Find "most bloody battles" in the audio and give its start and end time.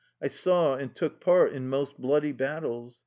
1.69-2.99